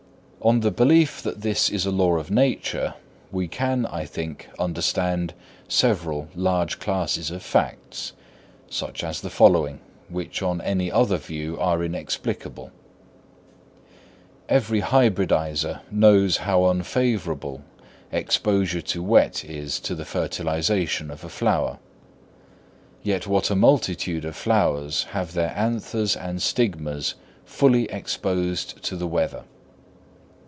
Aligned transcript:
On 0.43 0.61
the 0.61 0.71
belief 0.71 1.21
that 1.21 1.41
this 1.41 1.69
is 1.69 1.85
a 1.85 1.91
law 1.91 2.15
of 2.15 2.31
nature, 2.31 2.95
we 3.31 3.47
can, 3.47 3.85
I 3.85 4.05
think, 4.05 4.49
understand 4.57 5.35
several 5.67 6.29
large 6.33 6.79
classes 6.79 7.29
of 7.29 7.43
facts, 7.43 8.13
such 8.67 9.03
as 9.03 9.21
the 9.21 9.29
following, 9.29 9.81
which 10.09 10.41
on 10.41 10.59
any 10.61 10.91
other 10.91 11.17
view 11.17 11.59
are 11.59 11.83
inexplicable. 11.83 12.71
Every 14.49 14.79
hybridizer 14.81 15.81
knows 15.91 16.37
how 16.37 16.65
unfavourable 16.65 17.61
exposure 18.11 18.81
to 18.81 19.03
wet 19.03 19.45
is 19.45 19.79
to 19.81 19.93
the 19.93 20.05
fertilisation 20.05 21.11
of 21.11 21.23
a 21.23 21.29
flower, 21.29 21.77
yet 23.03 23.27
what 23.27 23.51
a 23.51 23.55
multitude 23.55 24.25
of 24.25 24.35
flowers 24.35 25.03
have 25.11 25.33
their 25.33 25.53
anthers 25.55 26.15
and 26.15 26.41
stigmas 26.41 27.13
fully 27.45 27.83
exposed 27.91 28.81
to 28.81 28.95
the 28.95 29.07
weather! 29.07 29.43